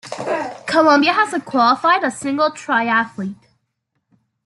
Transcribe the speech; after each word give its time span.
Colombia 0.65 1.13
has 1.13 1.39
qualified 1.43 2.03
a 2.03 2.09
single 2.09 2.49
triathlete. 2.49 3.45